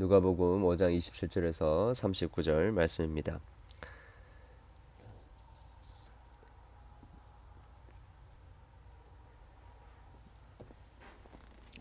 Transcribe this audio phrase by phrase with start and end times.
[0.00, 3.40] 누가복음 5장 27절에서 39절 말씀입니다.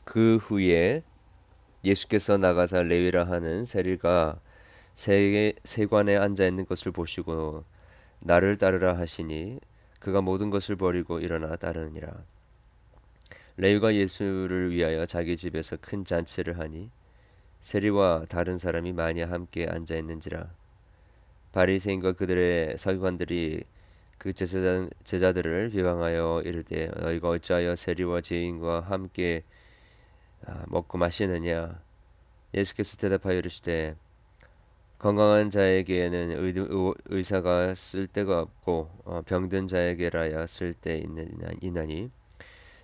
[0.04, 1.04] 그 후에
[1.84, 4.40] 예수께서 나가사 레위라 하는 세리가
[4.96, 7.66] 세, 세관에 앉아 있는 것을 보시고
[8.20, 9.60] 나를 따르라 하시니
[10.00, 12.24] 그가 모든 것을 버리고 일어나 따르니라.
[13.58, 16.90] 레위가 예수를 위하여 자기 집에서 큰 잔치를 하니
[17.62, 20.50] 세리와 다른 사람이 많이 함께 앉아 있는지라.
[21.52, 23.64] 바리새인과 그들의 서기관들이
[24.18, 29.44] 그 제자, 제자들을 비방하여 이르되 너희가 어찌하여 세리와 죄인과 함께
[30.46, 31.82] 아, 먹고 마시느냐?
[32.54, 33.96] 예수께서 대답하여 이르시되
[35.00, 36.32] 건강한 자에게는
[37.10, 41.04] 의, 사가 쓸데가 없고 어, 병든 자에게라야 쓸데
[41.62, 42.10] 있나니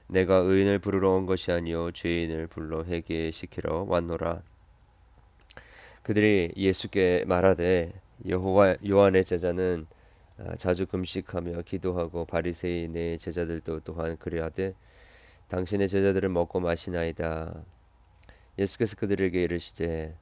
[0.08, 4.42] 내가 의인을 부르러 온 것이 아니요 죄인을 불러 회개시키러 왔노라
[6.04, 7.94] 그들이 예수께 말하되
[8.28, 9.88] 여호와 요한의 제자는
[10.38, 14.74] 아, 자주 금식하며 기도하고 바리새인의 제자들도 또한 그리하되
[15.50, 17.64] 당신의 제자들은 먹고 마시나이다.
[18.60, 20.16] 예수께서 그들에게 이르시되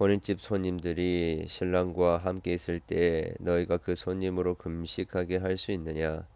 [0.00, 6.26] 혼인집 손님들이 신랑과 함께 있을 때 너희가 그 손님으로 금식하게 할 수 있느냐?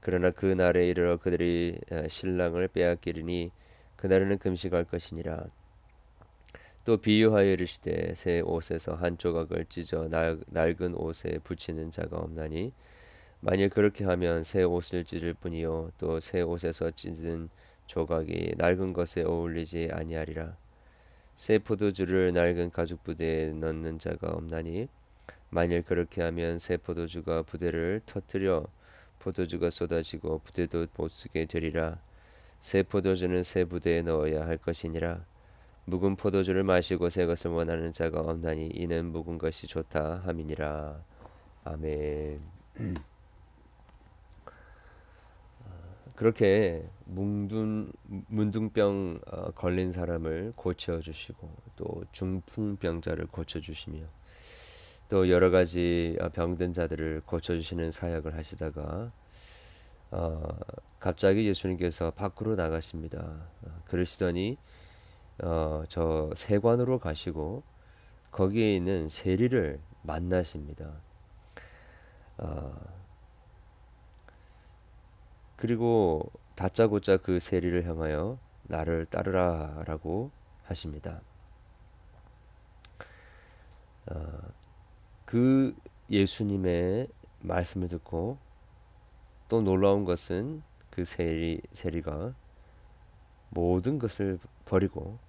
[0.00, 3.50] 그러나 그 날에 이르러 그들이 아, 신랑을 빼앗기리니
[3.96, 5.46] 그날에는 금식할 것이니라.
[6.84, 12.72] 또 비유하여 이르시되 새 옷에서 한 조각을 찢어 낡은 옷에 붙이는 자가 없나니
[13.40, 15.92] 만일 그렇게 하면 새 옷을 찢을 뿐이요.
[15.98, 17.48] 또 새 옷에서 찢은
[17.86, 20.56] 조각이 낡은 것에 어울리지 아니하리라.
[21.36, 24.88] 새 포도주를 낡은 가죽 부대에 넣는 자가 없나니
[25.50, 28.66] 만일 그렇게 하면 새 포도주가 부대를 터뜨려
[29.20, 31.98] 포도주가 쏟아지고 부대도 못 쓰게 되리라.
[32.60, 35.24] 새 포도주는 새 부대에 넣어야 할 것이니라
[35.86, 41.02] 묵은 포도주를 마시고 새 것을 원하는 자가 없나니 이는 묵은 것이 좋다 함이니라.
[41.64, 42.40] 아멘.
[46.14, 47.92] 그렇게 뭉둔
[48.28, 54.04] 문둥병 어, 걸린 사람을 고쳐 주시고 또 중풍병자를 고쳐 주시며
[55.08, 59.12] 또 여러 가지 어, 병든 자들을 고쳐 주시는 사역을 하시다가
[60.12, 60.48] 어,
[61.00, 63.48] 갑자기 예수님께서 밖으로 나가십니다.
[63.62, 64.56] 어, 그러시더니
[65.42, 67.62] 어, 저 세관으로 가시고
[68.30, 70.92] 거기에 있는 세리를 만나십니다.
[72.38, 72.74] 어,
[75.56, 80.30] 그리고 다짜고짜 그 세리를 향하여 나를 따르라라고
[80.64, 81.20] 하십니다.
[84.06, 84.38] 어,
[85.24, 85.74] 그
[86.10, 87.08] 예수님의
[87.40, 88.38] 말씀을 듣고
[89.48, 92.34] 또 놀라운 것은 그 세리 세리가
[93.50, 94.38] 모든 것을
[94.74, 95.20] 버리고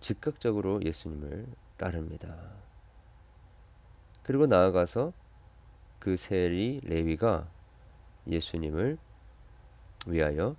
[0.00, 1.46] 즉각적으로 예수님을
[1.76, 2.34] 따릅니다.
[4.24, 5.12] 그리고 나아가서
[6.00, 7.48] 그 세리 레위가
[8.26, 8.98] 예수님을
[10.08, 10.56] 위하여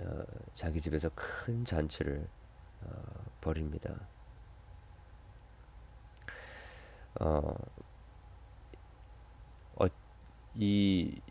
[0.00, 2.28] 어, 자기 집에서 큰 잔치를
[2.82, 2.90] 어,
[3.40, 3.94] 벌입니다.
[7.20, 7.54] 어,
[9.76, 9.86] 어,
[10.56, 11.22] 이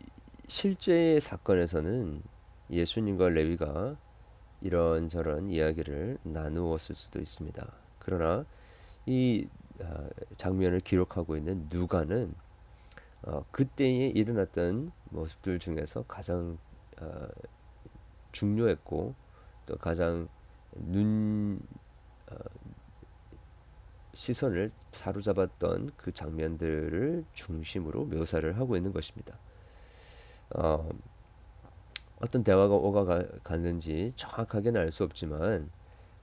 [0.48, 2.20] 실제의 사건에서는
[2.70, 3.96] 예수님과 레위가
[4.64, 7.64] 이런저런 이야기를 나누었을 수도 있습니다.
[7.98, 8.44] 그러나
[9.06, 9.46] 이
[9.80, 12.34] 아, 장면을 기록하고 있는 누가는
[13.22, 16.58] 어, 그때에 일어났던 모습들 중에서 가장
[17.00, 17.28] 어,
[18.32, 19.14] 중요했고
[19.66, 20.28] 또 가장
[20.72, 21.60] 눈
[22.30, 22.36] 어,
[24.14, 29.36] 시선을 사로잡았던 그 장면들을 중심으로 묘사를 하고 있는 것입니다.
[32.16, 33.04] 어, 어떤 대화가 오가
[33.42, 35.70] 갔는지 정확하게는 알 수 없지만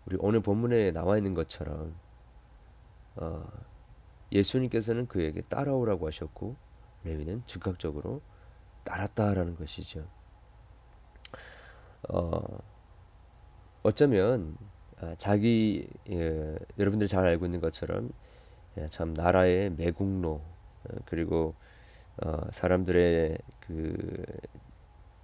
[0.06, 1.96] 우리 오늘 본문에 나와 있는 것처럼
[3.16, 3.44] 어,
[4.32, 6.56] 예수님께서는 그에게 따라오라고 하셨고
[7.04, 8.22] 레위는 즉각적으로
[8.84, 10.08] 따랐다라는 것이죠.
[12.10, 12.42] 어,
[13.84, 14.58] 어쩌면
[15.00, 18.12] 아, 자기 예, 여러분들이 잘 알고 있는 것처럼
[18.78, 21.56] 예, 참 나라의 매국노 어, 그리고
[22.24, 24.24] 어, 사람들의 그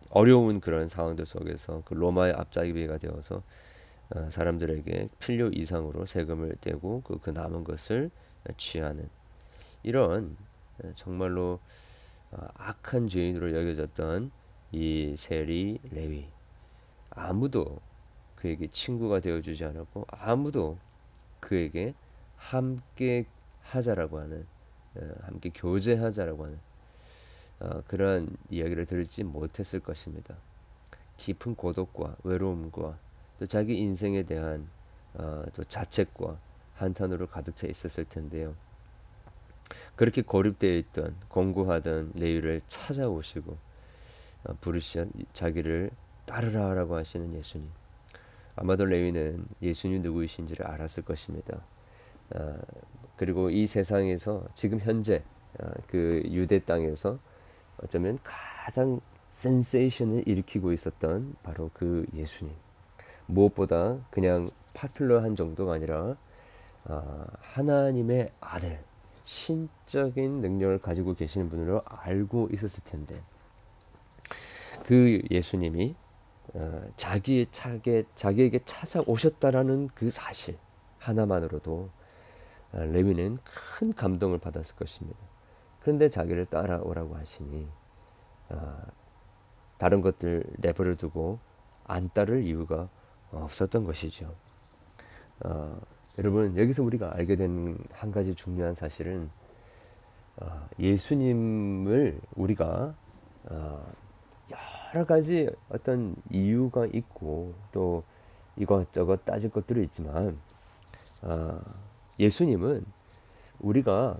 [0.09, 3.43] 어려운 그런 상황들 속에서 그 로마의 앞잡이가 되어서
[4.09, 8.09] 어, 사람들에게 필요 이상으로 세금을 떼고 그, 그 남은 것을
[8.55, 9.09] 취하는
[9.83, 10.37] 이런
[10.83, 11.59] 어, 정말로
[12.31, 14.31] 어, 악한 죄인으로 여겨졌던
[14.71, 16.27] 이 세리 레위.
[17.09, 17.79] 아무도
[18.35, 20.77] 그에게 친구가 되어주지 않았고 아무도
[21.39, 21.93] 그에게
[22.35, 23.25] 함께
[23.61, 24.45] 하자라고 하는
[25.21, 26.59] 함께 교제하자라고 하는
[27.59, 30.35] 어, 그러한 이야기를 들지 못했을 것입니다.
[31.17, 32.97] 깊은 고독과 외로움과
[33.39, 34.67] 또 자기 인생에 대한
[35.15, 36.37] 어, 또 자책과
[36.75, 38.55] 한탄으로 가득 차 있었을 텐데요.
[39.95, 43.57] 그렇게 고립되어 있던 공고하던 레위를 찾아오시고
[44.45, 45.89] 어, 부르시 자기를
[46.25, 47.67] 따르라라고 하시는 예수님.
[48.55, 51.61] 아마도 레위는 예수님 누구이신지를 알았을 것입니다.
[52.33, 52.57] 아,
[53.15, 55.23] 그리고 이 세상에서 지금 현재
[55.59, 57.19] 아, 그 유대 땅에서
[57.83, 58.99] 어쩌면 가장
[59.31, 62.53] 센세이션을 일으키고 있었던 바로 그 예수님.
[63.27, 66.15] 무엇보다 그냥 파퓰러한 정도가 아니라
[66.85, 68.79] 아, 하나님의 아들,
[69.23, 73.21] 신적인 능력을 가지고 계시는 분으로 알고 있었을 텐데
[74.85, 75.95] 그 예수님이
[76.53, 80.57] 어, 자기 차게 자기에게 찾아오셨다라는 그 사실
[80.99, 81.89] 하나만으로도
[82.71, 85.19] 어, 레위는 큰 감동을 받았을 것입니다.
[85.87, 87.65] 그런데 자기를 따라오라고 하시니
[88.49, 88.77] 어,
[89.77, 91.39] 다른 것들 내버려 두고
[91.85, 92.89] 안 따를 이유가
[93.31, 94.35] 없었던 것이죠.
[95.45, 95.79] 어,
[96.17, 99.29] 여러분 여기서 우리가 알게 된 한 가지 중요한 사실은
[100.35, 102.93] 어, 예수님을 우리가
[103.45, 103.93] 어,
[104.93, 108.03] 여러 가지 어떤 이유가 있고 또
[108.57, 110.37] 이것저것 따질 것들이 있지만
[111.23, 111.61] 어,
[112.19, 112.85] 예수님은
[113.61, 114.19] 우리가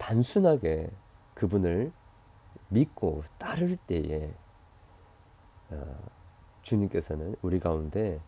[0.00, 0.90] 단순하게
[1.34, 1.92] 그분을
[2.68, 4.32] 믿고 따를 때에
[5.70, 5.96] 어,
[6.62, 8.20] 주님께서는 우리 가운데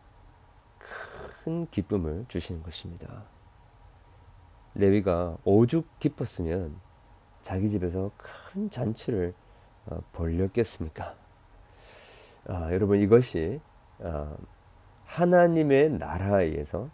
[0.79, 3.25] 큰 기쁨을 주시는 것입니다.
[4.75, 6.79] 레위가 오죽 기뻤으면
[7.41, 9.35] 자기 집에서 큰 잔치를
[9.87, 11.15] 어, 벌렸겠습니까?
[12.49, 13.61] 아, 여러분 이것이
[13.99, 14.37] 어,
[15.07, 16.91] 하나님의 나라에서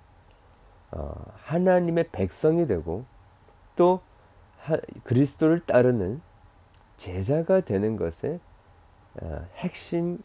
[0.93, 3.05] 어, 하나님의 백성이 되고
[3.77, 4.08] 또 하,
[5.05, 6.21] 그리스도를 따르는
[6.97, 8.41] 제자가 되는 것의
[9.21, 10.21] 어, 핵심인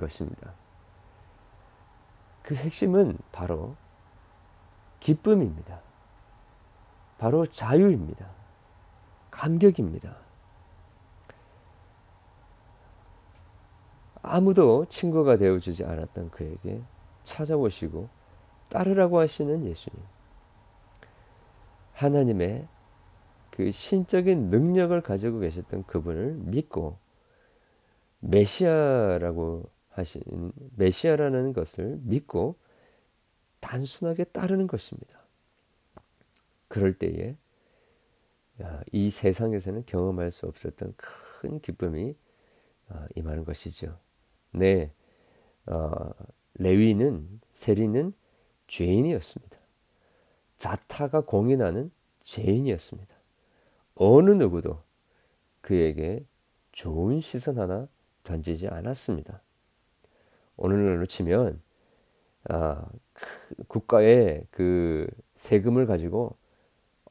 [0.00, 0.52] 것입니다.
[2.42, 3.76] 그 핵심은 바로
[5.00, 5.80] 기쁨입니다.
[7.18, 8.26] 바로 자유입니다.
[9.30, 10.16] 감격입니다.
[14.22, 16.82] 아무도 친구가 되어주지 않았던 그에게
[17.24, 18.08] 찾아오시고
[18.68, 20.02] 따르라고 하시는 예수님.
[21.94, 22.66] 하나님의
[23.52, 26.98] 그 신적인 능력을 가지고 계셨던 그분을 믿고
[28.20, 30.22] 메시아라고 하신
[30.76, 32.56] 메시아라는 것을 믿고
[33.60, 35.20] 단순하게 따르는 것입니다.
[36.68, 37.36] 그럴 때에
[38.90, 42.16] 이 세상에서는 경험할 수 없었던 큰 기쁨이
[42.88, 43.98] 아, 임하는 것이죠.
[44.50, 44.92] 네,
[45.66, 45.90] 어,
[46.54, 48.14] 레위는 세리는
[48.66, 49.58] 죄인이었습니다.
[50.56, 51.90] 자타가 공인하는
[52.22, 53.21] 죄인이었습니다.
[53.94, 54.82] 어느 누구도
[55.60, 56.24] 그에게
[56.72, 57.88] 좋은 시선 하나
[58.24, 59.40] 던지지 않았습니다.
[60.56, 61.60] 오늘날로 치면
[62.48, 62.86] 아,
[63.68, 66.36] 국가의 그 세금을 가지고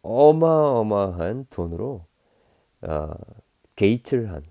[0.01, 2.06] 어마어마한 돈으로
[2.81, 3.13] 어,
[3.75, 4.44] 게이트를 한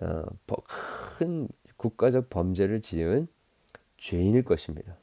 [0.00, 0.24] 어,
[1.16, 3.26] 큰 국가적 범죄를 지은
[3.96, 4.96] 죄인일 것입니다.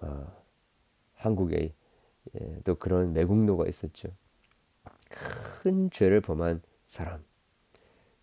[0.00, 0.26] 어,
[1.14, 1.72] 한국에
[2.34, 4.08] 예, 또 그런 매국노가 있었죠.
[5.60, 7.22] 큰 죄를 범한 사람.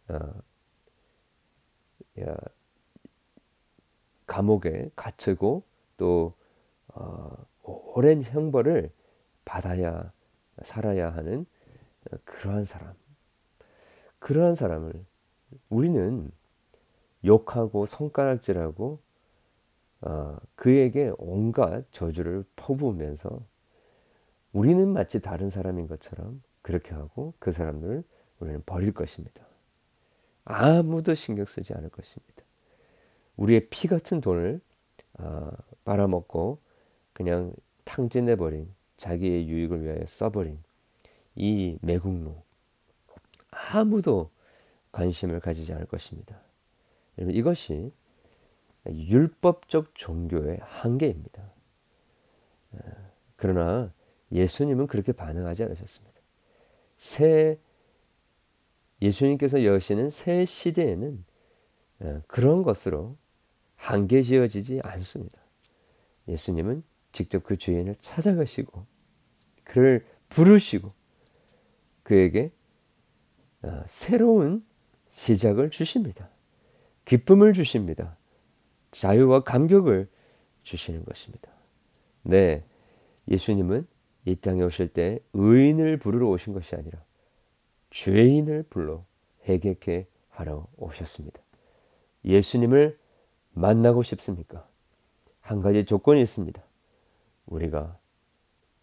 [0.08, 0.16] 어,
[2.20, 2.36] 야,
[4.26, 5.62] 감옥에 갇히고
[5.98, 6.34] 또
[6.88, 7.46] 어,
[7.94, 8.92] 오랜 형벌을
[9.46, 10.12] 받아야
[10.64, 11.46] 살아야 하는
[12.26, 12.96] 그러한 사람.
[14.18, 15.06] 그러한 사람을
[15.70, 16.32] 우리는
[17.24, 19.00] 욕하고 손가락질하고
[20.02, 23.46] 어, 그에게 온갖 저주를 퍼부으면서
[24.54, 28.04] 우리는 마치 다른 사람인 것처럼 그렇게 하고 그 사람들을
[28.40, 29.48] 우리는 버릴 것입니다.
[30.44, 32.44] 아무도 신경 쓰지 않을 것입니다.
[33.38, 34.60] 우리의 피 같은 돈을
[35.14, 35.50] 어,
[35.86, 36.60] 빨아먹고
[37.14, 37.54] 그냥
[37.86, 40.62] 탕진해버린 자기의 유익을 위하여 써버린
[41.36, 42.44] 이 매국노
[43.50, 44.30] 아무도
[44.92, 46.38] 관심을 가지지 않을 것입니다.
[47.18, 47.94] 여러분 이것이
[48.86, 51.50] 율법적 종교의 한계입니다.
[52.74, 52.80] 어,
[53.38, 53.94] 그러나
[54.34, 56.17] 예수님은 그렇게 반응하지 않으셨습니다.
[56.98, 57.60] 새
[59.02, 61.26] 예수님께서 여시는 새 시대에는
[62.00, 63.18] 어, 그런 것으로
[63.76, 65.40] 한계 지어지지 않습니다.
[66.28, 68.86] 예수님은 직접 그 주인을 찾아가시고
[69.64, 70.90] 그를 부르시고
[72.04, 72.52] 그에게
[73.62, 74.66] 어, 새로운
[75.08, 76.30] 시작을 주십니다.
[77.06, 78.18] 기쁨을 주십니다.
[78.92, 80.10] 자유와 감격을
[80.64, 81.50] 주시는 것입니다.
[82.24, 82.64] 네,
[83.30, 83.88] 예수님은
[84.28, 87.02] 이 땅에 오실 때 의인을 부르러 오신 것이 아니라
[87.92, 89.06] 죄인을 불러
[89.48, 91.42] 회개케 하러 오셨습니다.
[92.26, 93.00] 예수님을
[93.54, 94.68] 만나고 싶습니까?
[95.40, 96.62] 한 가지 조건이 있습니다.
[97.46, 97.98] 우리가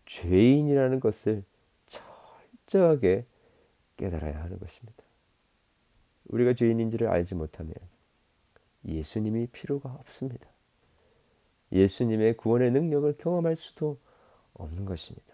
[0.06, 1.44] 죄인이라는 것을
[1.88, 3.26] 철저하게
[3.98, 5.04] 깨달아야 하는 것입니다.
[6.24, 7.74] 우리가 죄인인지를 알지 못하면
[8.86, 10.48] 예수님이 필요가 없습니다.
[11.70, 13.98] 예수님의 구원의 능력을 경험할 수도
[14.54, 15.33] 없는 것입니다.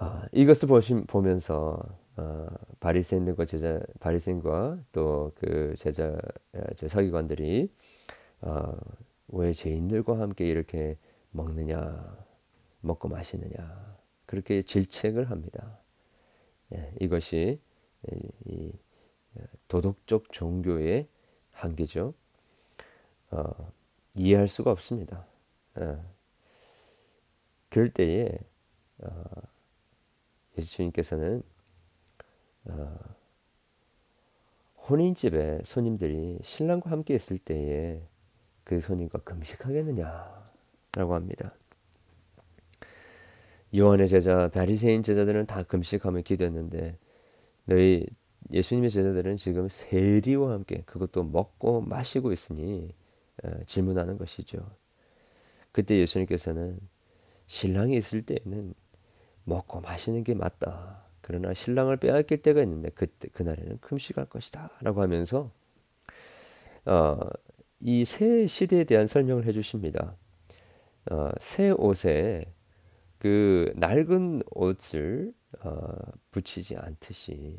[0.00, 1.80] 아, 이것을 보시, 보면서
[2.16, 2.46] 어,
[2.80, 6.16] 바리새인들과 제자 바리새인과 또 그 제자
[6.76, 7.72] 제 서기관들이
[8.42, 8.76] 어,
[9.28, 10.96] 왜 죄인들과 함께 이렇게
[11.32, 12.16] 먹느냐
[12.80, 15.80] 먹고 마시느냐 그렇게 질책을 합니다.
[16.74, 17.60] 예, 이것이
[18.46, 18.72] 이
[19.68, 21.08] 도덕적 종교의
[21.52, 22.14] 한계죠.
[23.30, 23.72] 어,
[24.16, 25.26] 이해할 수가 없습니다.
[25.76, 26.04] 어,
[27.70, 28.38] 그럴 때에
[28.98, 29.10] 어,
[30.58, 31.42] 예수님께서는
[32.66, 32.98] 어,
[34.88, 38.02] 혼인집에 손님들이 신랑과 함께 있을 때에
[38.64, 41.54] 그 손님과 금식하겠느냐라고 합니다.
[43.76, 46.96] 요한의 제자 바리새인 제자들은 다 금식하며 기도했는데
[47.66, 48.06] 너희
[48.50, 52.94] 예수님의 제자들은 지금 세리와 함께 그것도 먹고 마시고 있으니
[53.44, 54.58] 어, 질문하는 것이죠.
[55.72, 56.78] 그때 예수님께서는
[57.46, 58.74] 신랑이 있을 때에는
[59.48, 61.04] 먹고 마시는 게 맞다.
[61.20, 65.50] 그러나 신랑을 빼앗길 때가 있는데 그때 그날에는 금식할 것이다라고 하면서
[66.86, 67.18] 어,
[67.80, 70.16] 이 새 시대에 대한 설명을 해주십니다.
[71.10, 72.52] 어, 새 옷에
[73.18, 75.32] 그 낡은 옷을
[75.64, 75.92] 어,
[76.30, 77.58] 붙이지 않듯이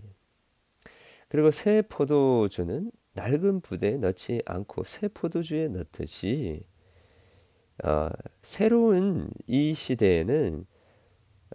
[1.30, 6.64] 그리고 새 포도주는 낡은 부대에 넣지 않고 새 포도주에 넣듯이
[7.84, 8.10] 어,
[8.42, 10.66] 새로운 이 시대에는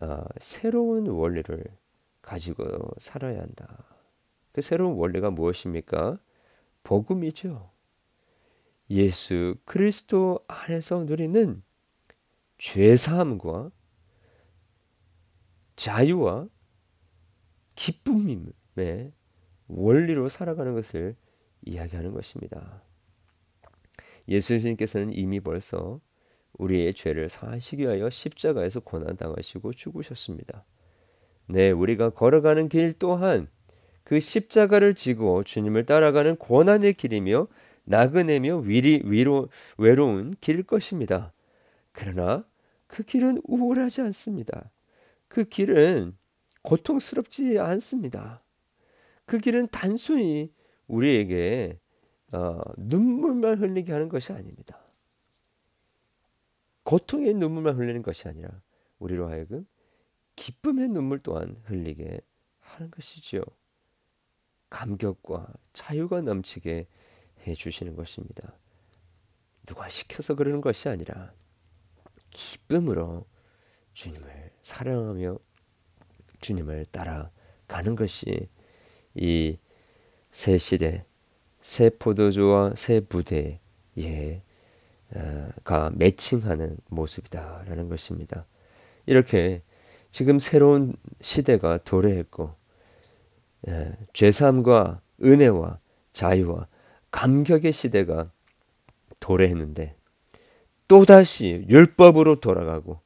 [0.04, 1.64] 어, 새로운 원리를
[2.20, 2.64] 가지고
[2.98, 3.84] 살아야 한다.
[4.52, 6.18] 그 새로운 원리가 무엇입니까?
[6.82, 7.70] 복음이죠.
[8.90, 11.62] 예수 그리스도 안에서 누리는
[12.58, 13.70] 죄사함과
[15.76, 16.48] 자유와
[17.74, 19.12] 기쁨의
[19.66, 21.16] 원리로 살아가는 것을
[21.62, 22.82] 이야기하는 것입니다.
[24.28, 26.00] 예수님께서는 이미 벌써
[26.58, 30.64] 우리의 죄를 사하시기 위하여 십자가에서 고난 당하시고 죽으셨습니다.
[31.46, 33.48] 네, 우리가 걸어가는 길 또한
[34.02, 37.48] 그 십자가를 지고 주님을 따라가는 고난의 길이며
[37.84, 41.32] 나그네며 위리, 위로, 외로운 길일 것입니다.
[41.92, 42.44] 그러나
[42.86, 44.70] 그 길은 우울하지 않습니다.
[45.28, 46.16] 그 길은
[46.62, 48.42] 고통스럽지 않습니다.
[49.26, 50.52] 그 길은 단순히
[50.86, 51.78] 우리에게
[52.32, 54.83] 어, 눈물만 흘리게 하는 것이 아닙니다.
[56.84, 58.50] 고통의 눈물만 흘리는 것이 아니라
[58.98, 59.66] 우리로 하여금
[60.36, 62.20] 기쁨의 눈물 또한 흘리게
[62.60, 63.42] 하는 것이지요.
[64.70, 66.86] 감격과 자유가 넘치게
[67.46, 68.56] 해 주시는 것입니다.
[69.66, 71.32] 누가 시켜서 그러는 것이 아니라
[72.30, 73.26] 기쁨으로
[73.94, 75.38] 주님을 사랑하며
[76.40, 78.48] 주님을 따라가는 것이
[79.14, 79.58] 이
[80.34, 81.06] 새 시대,
[81.60, 83.60] 새 포도주와 새 부대에
[85.62, 88.46] 가 매칭하는 모습이다라는 것입니다.
[89.06, 89.62] 이렇게
[90.10, 92.54] 지금 새로운 시대가 도래했고
[93.68, 95.78] 예, 죄사함과 은혜와
[96.12, 96.66] 자유와
[97.10, 98.30] 감격의 시대가
[99.20, 99.96] 도래했는데
[100.88, 103.00] 또다시 율법으로 돌아가고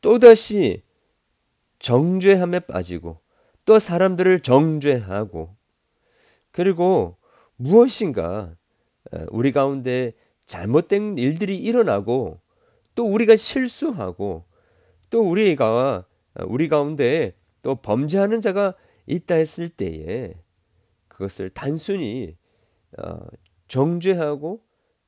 [0.00, 0.82] 또다시
[1.78, 3.20] 정죄함에 빠지고
[3.64, 5.54] 또 사람들을 정죄하고
[6.50, 7.16] 그리고
[7.56, 8.54] 무엇인가
[9.30, 10.12] 우리 가운데
[10.52, 12.38] 잘못된 일들이 일어나고
[12.94, 14.44] 또 우리가 실수하고
[15.08, 16.04] 또 우리가
[16.46, 18.74] 우리 가운데 또 범죄하는 자가
[19.06, 20.34] 있다 했을 때에
[21.08, 22.36] 그것을 단순히
[22.98, 23.20] 어,
[23.68, 24.62] 정죄하고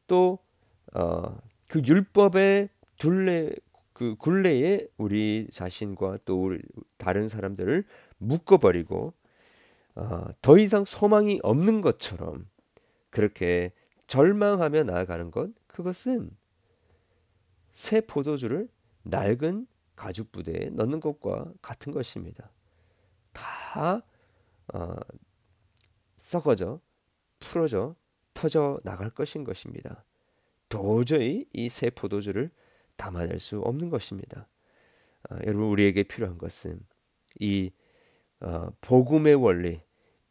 [0.07, 0.39] 또그
[0.95, 1.37] 어,
[1.75, 3.51] 율법의 둘레
[3.93, 6.63] 그 굴레에 우리 자신과 또 우리
[6.97, 7.85] 다른 사람들을
[8.17, 9.13] 묶어버리고
[9.97, 12.49] 어, 더 이상 소망이 없는 것처럼
[13.11, 13.73] 그렇게
[14.07, 16.31] 절망하며 나아가는 것 그것은
[17.73, 18.69] 새 포도주를
[19.03, 22.51] 낡은 가죽 부대에 넣는 것과 같은 것입니다.
[23.33, 24.03] 다
[24.73, 24.95] 어,
[26.17, 26.81] 썩어져
[27.39, 27.97] 풀어져
[28.33, 30.05] 터져 나갈 것인 것입니다.
[30.69, 32.51] 도저히 이 새 포도주를
[32.97, 34.49] 담아낼 수 없는 것입니다.
[35.31, 36.81] 어, 여러분 우리에게 필요한 것은
[37.41, 37.71] 이
[38.41, 39.81] 어, 복음의 원리,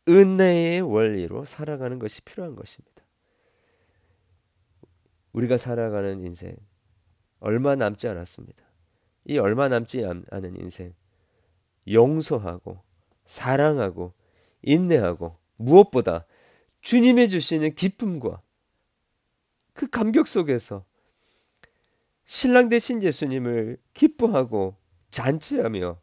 [0.07, 2.92] 은혜의 원리로 살아가는 것이 필요한 것입니다.
[5.33, 6.55] 우리가 살아가는 인생
[7.39, 8.63] 얼마 남지 않았습니다.
[9.25, 10.93] 이 얼마 남지 않은 인생
[11.87, 12.81] 용서하고
[13.25, 14.13] 사랑하고
[14.61, 16.25] 인내하고 무엇보다
[16.81, 18.41] 주님의 주시는 기쁨과
[19.73, 20.85] 그 감격 속에서
[22.25, 24.77] 신랑 대신 예수님을 기뻐하고
[25.09, 25.99] 잔치하며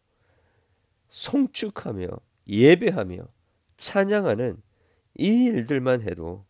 [1.08, 2.06] 송축하며
[2.46, 3.28] 예배하며
[3.76, 4.62] 찬양하는
[5.16, 6.44] 이 일들만 해도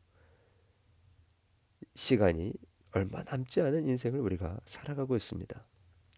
[1.94, 2.52] 시간이
[2.92, 5.64] 얼마 남지 않은 인생을 우리가 살아가고 있습니다.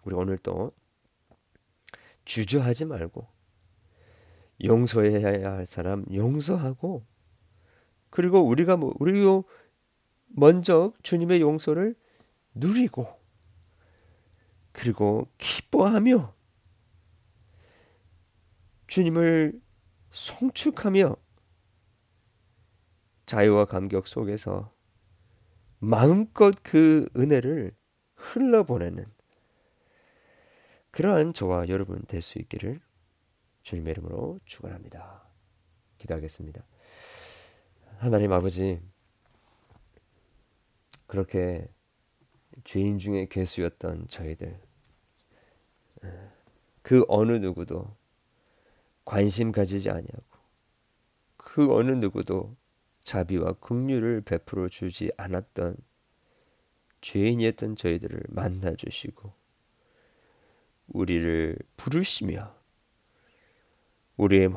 [0.05, 0.73] 우리 오늘 또
[2.25, 3.26] 주저하지 말고
[4.64, 7.05] 용서해야 할 사람 용서하고
[8.11, 9.45] 그리고 우리가 뭐 우리도
[10.29, 11.95] 먼저 주님의 용서를
[12.55, 13.07] 누리고
[14.73, 16.35] 그리고 기뻐하며
[18.87, 19.61] 주님을
[20.11, 21.17] 송축하며
[23.26, 24.72] 자유와 감격 속에서
[25.85, 27.75] 마음껏 그 은혜를
[28.15, 29.05] 흘러보내는
[30.93, 32.81] 그러한 저와 여러분 될 수 있기를
[33.65, 35.25] 주님의 이름으로 축원합니다.
[35.99, 36.65] 기도하겠습니다.
[37.99, 38.81] 하나님 아버지
[41.09, 41.69] 그렇게
[42.62, 44.61] 죄인 중에 괴수였던 저희들
[46.83, 47.97] 그 어느 누구도
[49.05, 50.39] 관심 가지지 아니하고
[51.37, 52.57] 그 어느 누구도
[53.04, 55.76] 자비와 긍휼을 베풀어 주지 않았던
[57.00, 59.32] 죄인이었던 저희들을 만나 주시고
[60.88, 62.54] 우리를 부르시며
[64.16, 64.50] 우리의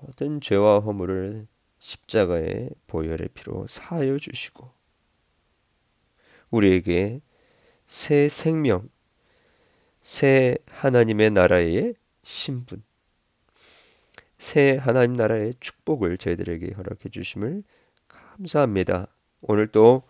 [0.00, 1.46] 모든 죄와 허물을
[1.78, 4.72] 십자가의 보혈의 피로 사하여 주시고
[6.50, 7.20] 우리에게
[7.86, 8.88] 새 생명,
[10.02, 12.82] 새 하나님의 나라의 신분,
[14.42, 17.62] 새 하나님 나라의 축복을 저희들에게 허락해 주심을
[18.08, 19.06] 감사합니다.
[19.40, 20.02] 오늘 또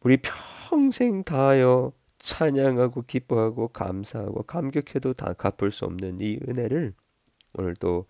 [0.00, 6.92] 우리 평생 다하여 찬양하고 기뻐하고 감사하고 감격해도 다 갚을 수 없는 이 은혜를
[7.52, 8.06] 오늘 또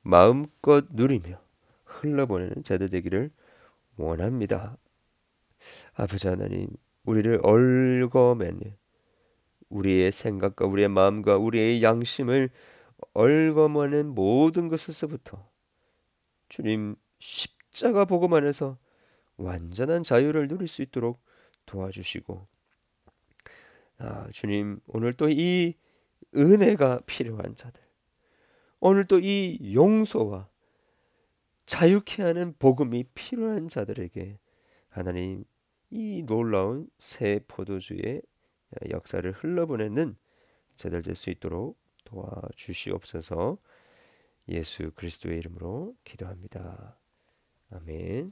[0.00, 1.38] 마음껏 누리며
[1.84, 3.30] 흘러보내는 자들 되기를
[3.98, 4.78] 원합니다.
[5.92, 6.68] 아버지 하나님,
[7.04, 8.76] 우리를 얽어매는
[9.68, 12.48] 우리의 생각과 우리의 마음과 우리의 양심을
[13.14, 15.48] 얽어매는 모든 것에서부터
[16.48, 18.78] 주님 십자가 복음 안에서
[19.36, 21.20] 완전한 자유를 누릴 수 있도록
[21.66, 22.46] 도와주시고
[23.98, 25.74] 아, 주님 오늘 또 이
[26.34, 27.80] 은혜가 필요한 자들
[28.80, 30.48] 오늘 또 이 용서와
[31.66, 34.38] 자유케 하는 복음이 필요한 자들에게
[34.88, 35.44] 하나님
[35.90, 38.22] 이 놀라운 새 포도주의
[38.90, 40.16] 역사를 흘러보내는
[40.76, 41.78] 제들 될 수 있도록
[42.12, 43.58] 도와주시옵소서
[44.48, 46.98] 예수 그리스도의 이름으로 기도합니다.
[47.70, 48.30] 아멘.